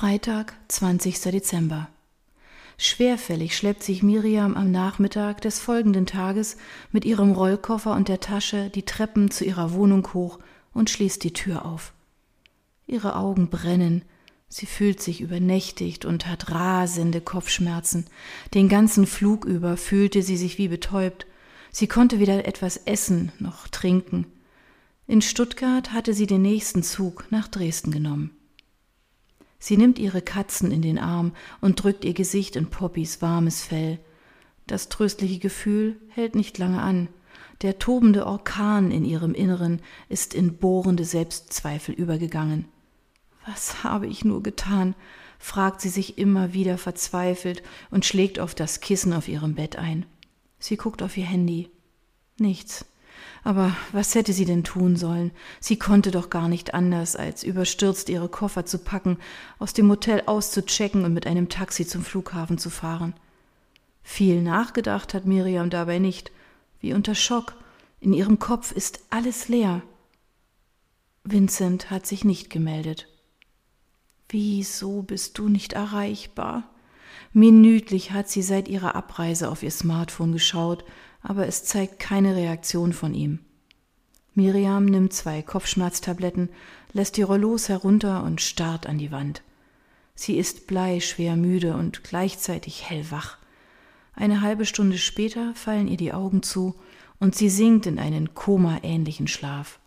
[0.00, 1.20] Freitag, 20.
[1.22, 1.88] Dezember.
[2.76, 6.56] Schwerfällig schleppt sich Miriam am Nachmittag des folgenden Tages
[6.92, 10.38] mit ihrem Rollkoffer und der Tasche die Treppen zu ihrer Wohnung hoch
[10.72, 11.94] und schließt die Tür auf.
[12.86, 14.02] Ihre Augen brennen,
[14.48, 18.06] sie fühlt sich übernächtigt und hat rasende Kopfschmerzen.
[18.54, 21.26] Den ganzen Flug über fühlte sie sich wie betäubt.
[21.72, 24.28] Sie konnte weder etwas essen noch trinken.
[25.08, 28.37] In Stuttgart hatte sie den nächsten Zug nach Dresden genommen.
[29.58, 33.98] Sie nimmt ihre Katzen in den Arm und drückt ihr Gesicht in Poppys warmes Fell.
[34.66, 37.08] Das tröstliche Gefühl hält nicht lange an.
[37.62, 42.66] Der tobende Orkan in ihrem Inneren ist in bohrende Selbstzweifel übergegangen.
[43.46, 44.94] Was habe ich nur getan?
[45.40, 50.04] fragt sie sich immer wieder verzweifelt und schlägt auf das Kissen auf ihrem Bett ein.
[50.58, 51.70] Sie guckt auf ihr Handy.
[52.38, 52.84] Nichts.
[53.44, 55.30] Aber was hätte sie denn tun sollen?
[55.60, 59.18] Sie konnte doch gar nicht anders, als überstürzt ihre Koffer zu packen,
[59.58, 63.14] aus dem Hotel auszuchecken und mit einem Taxi zum Flughafen zu fahren.
[64.02, 66.32] Viel nachgedacht hat Miriam dabei nicht,
[66.80, 67.54] wie unter Schock.
[68.00, 69.82] In ihrem Kopf ist alles leer.
[71.24, 73.08] Vincent hat sich nicht gemeldet.
[74.28, 76.70] Wieso bist du nicht erreichbar?
[77.32, 80.84] Minütlich hat sie seit ihrer Abreise auf ihr Smartphone geschaut
[81.22, 83.40] aber es zeigt keine Reaktion von ihm.
[84.34, 86.48] Miriam nimmt zwei Kopfschmerztabletten,
[86.92, 89.42] lässt die Rollos herunter und starrt an die Wand.
[90.14, 93.38] Sie ist bleischwer müde und gleichzeitig hellwach.
[94.14, 96.74] Eine halbe Stunde später fallen ihr die Augen zu
[97.20, 99.78] und sie sinkt in einen komaähnlichen Schlaf.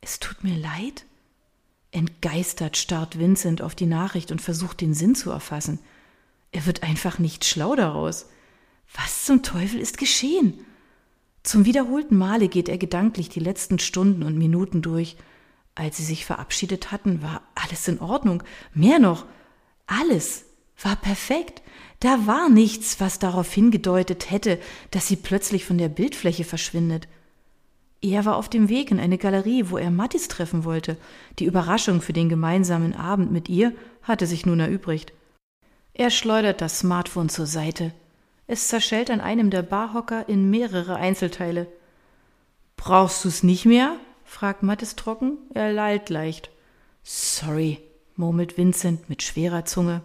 [0.00, 1.04] Es tut mir leid?
[1.90, 5.78] Entgeistert starrt Vincent auf die Nachricht und versucht den Sinn zu erfassen.
[6.52, 8.26] Er wird einfach nicht schlau daraus.
[8.94, 10.64] Was zum Teufel ist geschehen?
[11.42, 15.16] Zum wiederholten Male geht er gedanklich die letzten Stunden und Minuten durch.
[15.74, 18.42] Als sie sich verabschiedet hatten, war alles in Ordnung.
[18.74, 19.26] Mehr noch,
[19.86, 20.44] alles
[20.82, 21.62] war perfekt.
[22.00, 24.58] Da war nichts, was darauf hingedeutet hätte,
[24.90, 27.08] dass sie plötzlich von der Bildfläche verschwindet.
[28.02, 30.96] Er war auf dem Weg in eine Galerie, wo er Mattis treffen wollte.
[31.38, 33.72] Die Überraschung für den gemeinsamen Abend mit ihr
[34.02, 35.12] hatte sich nun erübrigt.
[35.94, 37.92] Er schleudert das Smartphone zur Seite.
[38.46, 41.66] Es zerschellt an einem der Barhocker in mehrere Einzelteile.
[42.76, 43.96] Brauchst du's nicht mehr?
[44.24, 45.38] fragt Mattes trocken.
[45.54, 46.50] Er lallt leicht.
[47.02, 47.78] Sorry,
[48.14, 50.02] murmelt Vincent mit schwerer Zunge.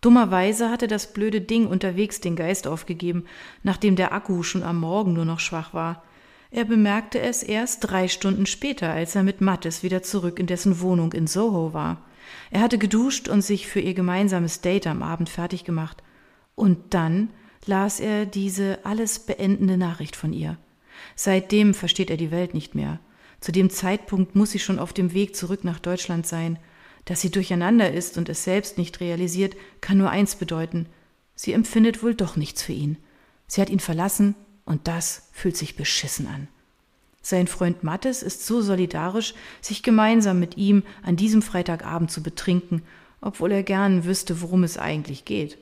[0.00, 3.24] Dummerweise hatte das blöde Ding unterwegs den Geist aufgegeben,
[3.62, 6.04] nachdem der Akku schon am Morgen nur noch schwach war.
[6.50, 10.80] Er bemerkte es erst drei Stunden später, als er mit Mattes wieder zurück in dessen
[10.80, 12.02] Wohnung in Soho war.
[12.50, 16.02] Er hatte geduscht und sich für ihr gemeinsames Date am Abend fertig gemacht.
[16.54, 17.30] Und dann
[17.66, 20.56] las er diese alles beendende Nachricht von ihr.
[21.16, 22.98] Seitdem versteht er die Welt nicht mehr.
[23.40, 26.58] Zu dem Zeitpunkt muss sie schon auf dem Weg zurück nach Deutschland sein.
[27.04, 30.86] Dass sie durcheinander ist und es selbst nicht realisiert, kann nur eins bedeuten.
[31.34, 32.96] Sie empfindet wohl doch nichts für ihn.
[33.46, 36.48] Sie hat ihn verlassen und das fühlt sich beschissen an.
[37.20, 42.82] Sein Freund Mattes ist so solidarisch, sich gemeinsam mit ihm an diesem Freitagabend zu betrinken,
[43.20, 45.58] obwohl er gern wüsste, worum es eigentlich geht.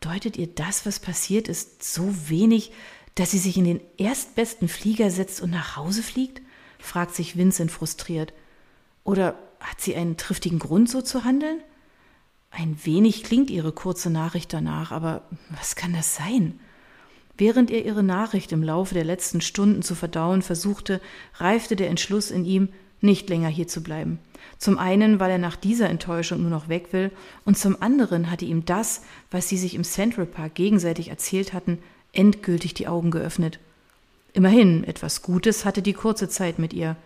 [0.00, 2.72] Bedeutet ihr das, was passiert ist, so wenig,
[3.14, 6.40] dass sie sich in den erstbesten Flieger setzt und nach Hause fliegt?
[6.78, 8.32] fragt sich Vincent frustriert.
[9.02, 11.60] Oder hat sie einen triftigen Grund, so zu handeln?
[12.50, 16.60] Ein wenig klingt ihre kurze Nachricht danach, aber was kann das sein?
[17.36, 21.00] Während er ihre Nachricht im Laufe der letzten Stunden zu verdauen versuchte,
[21.34, 22.68] reifte der Entschluss in ihm,
[23.00, 24.18] nicht länger hier zu bleiben.
[24.58, 27.10] Zum einen, weil er nach dieser Enttäuschung nur noch weg will,
[27.44, 31.78] und zum anderen hatte ihm das, was sie sich im Central Park gegenseitig erzählt hatten,
[32.12, 33.60] endgültig die Augen geöffnet.
[34.32, 36.96] Immerhin, etwas Gutes hatte die kurze Zeit mit ihr.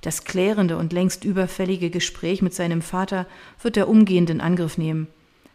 [0.00, 3.26] Das klärende und längst überfällige Gespräch mit seinem Vater
[3.62, 5.06] wird er umgehend in Angriff nehmen.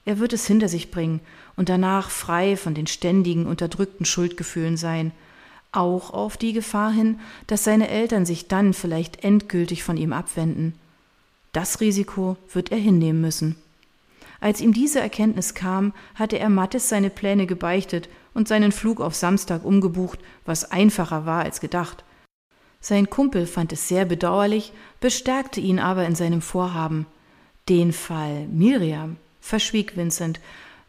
[0.05, 1.19] Er wird es hinter sich bringen
[1.57, 5.11] und danach frei von den ständigen, unterdrückten Schuldgefühlen sein–
[5.77, 10.73] auch auf die Gefahr hin, dass seine Eltern sich dann vielleicht endgültig von ihm abwenden.
[11.53, 13.55] Das Risiko wird er hinnehmen müssen.
[14.39, 19.15] Als ihm diese Erkenntnis kam, hatte er Mattes seine Pläne gebeichtet und seinen Flug auf
[19.15, 22.03] Samstag umgebucht, was einfacher war als gedacht.
[22.79, 27.07] Sein Kumpel fand es sehr bedauerlich, bestärkte ihn aber in seinem Vorhaben.
[27.67, 30.39] Den Fall Miriam verschwieg Vincent,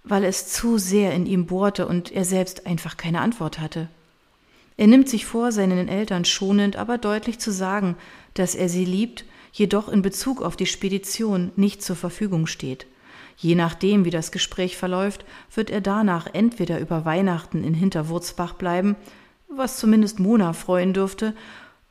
[0.05, 3.89] weil es zu sehr in ihm bohrte und er selbst einfach keine Antwort hatte.
[4.79, 7.97] Er nimmt sich vor, seinen Eltern schonend, aber deutlich zu sagen,
[8.35, 12.87] dass er sie liebt, jedoch in Bezug auf die Spedition nicht zur Verfügung steht.
[13.37, 18.95] Je nachdem, wie das Gespräch verläuft, wird er danach entweder über Weihnachten in Hinterwurzbach bleiben,
[19.49, 21.35] was zumindest Mona freuen dürfte,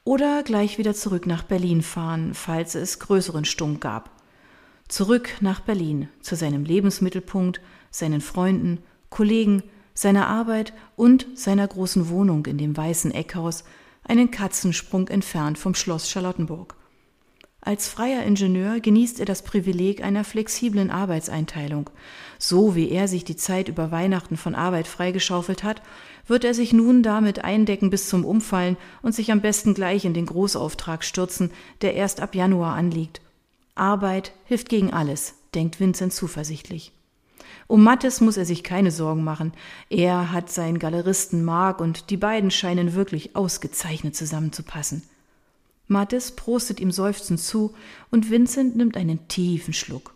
[0.05, 4.11] oder gleich wieder zurück nach Berlin fahren, falls es größeren Stunk gab.
[4.87, 7.59] Zurück nach Berlin, zu seinem Lebensmittelpunkt,
[7.91, 8.79] seinen Freunden,
[9.09, 9.63] Kollegen,
[9.97, 13.63] seiner Arbeit und seiner großen Wohnung in dem weißen Eckhaus,
[14.03, 16.75] einen Katzensprung entfernt vom Schloss Charlottenburg.
[17.61, 21.89] Als freier Ingenieur genießt er das Privileg einer flexiblen Arbeitseinteilung.
[22.37, 25.81] So wie er sich die Zeit über Weihnachten von Arbeit freigeschaufelt hat,
[26.27, 30.13] wird er sich nun damit eindecken bis zum Umfallen und sich am besten gleich in
[30.13, 31.49] den Großauftrag stürzen,
[31.81, 33.19] der erst ab Januar anliegt.
[33.73, 36.93] Arbeit hilft gegen alles, denkt Vincent zuversichtlich.
[37.67, 39.51] Um Mattes muss er sich keine Sorgen machen.
[39.89, 45.03] Er hat seinen Galeristen Mark und die beiden scheinen wirklich ausgezeichnet zusammenzupassen.
[45.87, 47.73] Mattes prostet ihm seufzend zu
[48.09, 50.13] und Vincent nimmt einen tiefen Schluck.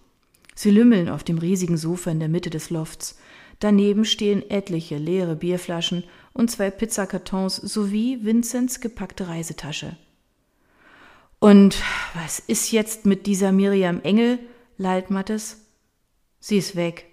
[0.56, 3.18] Sie lümmeln auf dem riesigen Sofa in der Mitte des Lofts.
[3.59, 6.03] Daneben stehen etliche leere Bierflaschen
[6.33, 9.98] und zwei Pizzakartons sowie Vincents gepackte Reisetasche.
[11.39, 11.81] Und
[12.13, 14.39] was ist jetzt mit dieser Miriam Engel?
[14.77, 15.65] lallt Mattes.
[16.39, 17.11] Sie ist weg.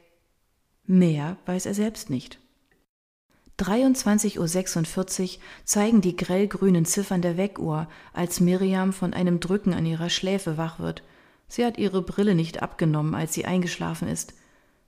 [0.90, 2.40] Mehr weiß er selbst nicht.
[3.58, 10.08] 23.46 Uhr zeigen die grellgrünen Ziffern der Weckuhr, als Miriam von einem Drücken an ihrer
[10.08, 11.02] Schläfe wach wird.
[11.46, 14.32] Sie hat ihre Brille nicht abgenommen, als sie eingeschlafen ist.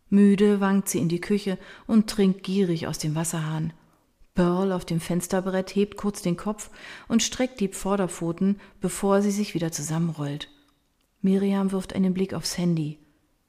[0.08, 3.74] Müde wankt sie in die Küche und trinkt gierig aus dem Wasserhahn.
[4.34, 6.70] Pearl auf dem Fensterbrett hebt kurz den Kopf
[7.08, 10.48] und streckt die Vorderpfoten, bevor sie sich wieder zusammenrollt.
[11.20, 12.98] Miriam wirft einen Blick aufs Handy.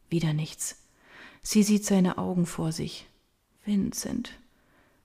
[0.10, 0.81] Wieder nichts.
[1.42, 3.08] Sie sieht seine Augen vor sich.
[3.66, 4.32] Vincent.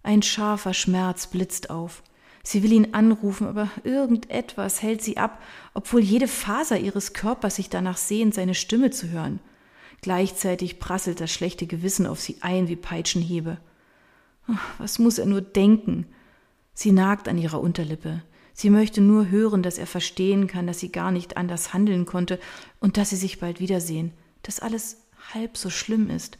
[0.02, 2.02] Ein scharfer Schmerz blitzt auf.
[2.42, 5.42] Sie will ihn anrufen, aber irgendetwas hält sie ab,
[5.74, 9.40] obwohl jede Faser ihres Körpers sich danach sehnt, seine Stimme zu hören.
[10.00, 13.58] Gleichzeitig prasselt das schlechte Gewissen auf sie ein wie Peitschenhiebe.
[14.78, 16.06] Was muss er nur denken?
[16.72, 18.22] Sie nagt an ihrer Unterlippe.
[18.52, 22.38] Sie möchte nur hören, dass er verstehen kann, dass sie gar nicht anders handeln konnte
[22.78, 24.12] und dass sie sich bald wiedersehen,
[24.42, 26.38] dass alles halb so schlimm ist.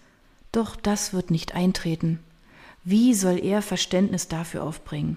[0.52, 2.20] Doch das wird nicht eintreten.
[2.84, 5.16] Wie soll er Verständnis dafür aufbringen?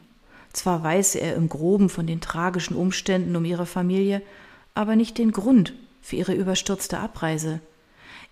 [0.53, 4.21] Zwar weiß er im groben von den tragischen Umständen um ihre Familie,
[4.73, 7.59] aber nicht den Grund für ihre überstürzte Abreise.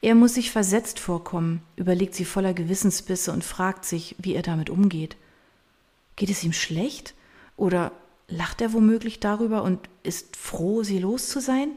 [0.02, 4.70] Er muss sich versetzt vorkommen, überlegt sie voller Gewissensbisse und fragt sich, wie er damit
[4.70, 5.18] umgeht.
[6.16, 7.14] Geht es ihm schlecht?
[7.56, 7.92] Oder
[8.28, 11.70] lacht er womöglich darüber und ist froh, sie los zu sein?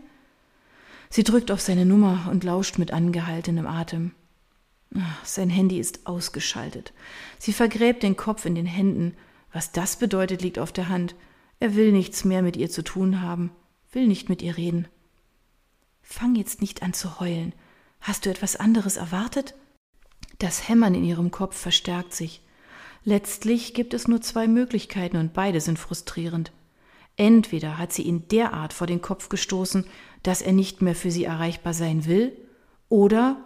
[1.10, 4.12] Sie drückt auf seine Nummer und lauscht mit angehaltenem Atem.
[5.24, 6.92] Sein Handy ist ausgeschaltet.
[7.38, 9.14] Sie vergräbt den Kopf in den Händen.
[9.52, 11.16] Was das bedeutet, liegt auf der Hand.
[11.58, 13.50] Er will nichts mehr mit ihr zu tun haben,
[13.92, 14.88] will nicht mit ihr reden.
[16.00, 17.54] Fang jetzt nicht an zu heulen.
[18.00, 19.54] Hast du etwas anderes erwartet?
[20.38, 22.42] Das Hämmern in ihrem Kopf verstärkt sich.
[23.04, 26.52] Letztlich gibt es nur zwei Möglichkeiten und beide sind frustrierend.
[27.16, 29.84] Entweder hat sie ihn derart vor den Kopf gestoßen,
[30.22, 32.36] dass er nicht mehr für sie erreichbar sein will,
[32.88, 33.42] oder,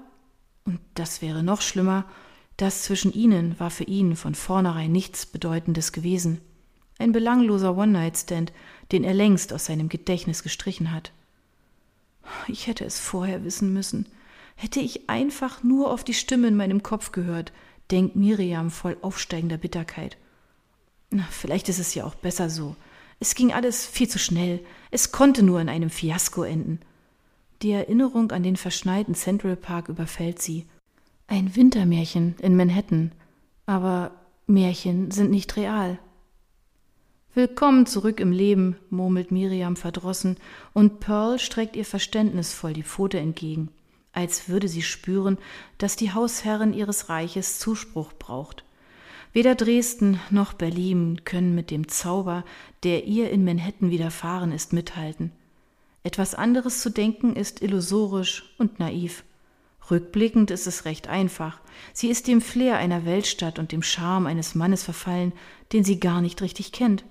[0.64, 2.06] und das wäre noch schlimmer,
[2.56, 6.40] das zwischen ihnen war für ihn von vornherein nichts Bedeutendes gewesen.
[6.98, 8.52] Ein belangloser One-Night-Stand,
[8.92, 11.12] den er längst aus seinem Gedächtnis gestrichen hat.
[12.46, 14.06] Ich hätte es vorher wissen müssen.
[14.54, 17.52] Hätte ich einfach nur auf die Stimme in meinem Kopf gehört,
[17.90, 20.16] denkt Miriam voll aufsteigender Bitterkeit.
[21.10, 22.76] Na, vielleicht ist es ja auch besser so.
[23.24, 24.60] Es ging alles viel zu schnell.
[24.90, 26.80] Es konnte nur in einem Fiasko enden.
[27.62, 30.66] Die Erinnerung an den verschneiten Central Park überfällt sie.
[31.26, 33.12] Ein Wintermärchen in Manhattan.
[33.64, 34.10] Aber
[34.46, 35.98] Märchen sind nicht real.
[37.32, 40.36] Willkommen zurück im Leben, murmelt Miriam verdrossen,
[40.74, 43.70] und Pearl streckt ihr verständnisvoll die Pfote entgegen
[44.12, 45.38] als würde sie spüren,
[45.76, 48.64] dass die Hausherrin ihres Reiches Zuspruch braucht.
[49.34, 52.44] Weder Dresden noch Berlin können mit dem Zauber,
[52.84, 55.32] der ihr in Manhattan widerfahren ist, mithalten.
[56.04, 59.24] Etwas anderes zu denken ist illusorisch und naiv.
[59.90, 61.60] Rückblickend ist es recht einfach.
[61.92, 65.32] Sie ist dem Flair einer Weltstadt und dem Charme eines Mannes verfallen,
[65.72, 67.04] den sie gar nicht richtig kennt.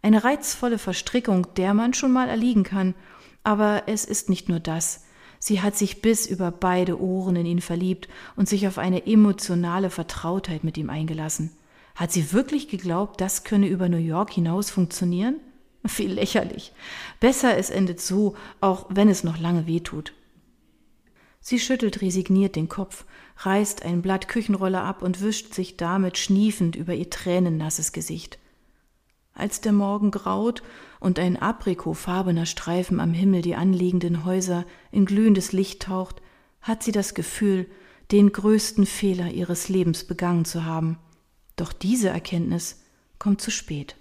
[0.00, 2.94] Eine reizvolle Verstrickung, der man schon mal erliegen kann.
[3.44, 5.04] Aber es ist nicht nur das.
[5.38, 9.90] Sie hat sich bis über beide Ohren in ihn verliebt und sich auf eine emotionale
[9.90, 11.50] Vertrautheit mit ihm eingelassen.
[11.96, 15.40] Hat sie wirklich geglaubt, das könne über New York hinaus funktionieren?
[15.96, 16.72] Wie lächerlich.
[17.20, 20.12] Besser es endet so, auch wenn es noch lange weh tut.
[21.40, 23.04] Sie schüttelt resigniert den Kopf,
[23.38, 28.38] reißt ein Blatt Küchenrolle ab und wischt sich damit schniefend über ihr tränennasses Gesicht.
[29.32, 30.62] Als der Morgen graut
[30.98, 36.20] und ein aprikofarbener Streifen am Himmel die anliegenden Häuser in glühendes Licht taucht,
[36.60, 37.66] hat sie das Gefühl,
[38.10, 40.98] den größten Fehler ihres Lebens begangen zu haben.
[41.56, 42.82] Doch diese Erkenntnis
[43.18, 43.96] kommt zu spät.